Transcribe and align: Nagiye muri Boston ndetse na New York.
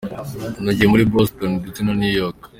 Nagiye 0.63 0.87
muri 0.91 1.09
Boston 1.13 1.51
ndetse 1.61 1.79
na 1.83 1.93
New 1.99 2.13
York. 2.21 2.39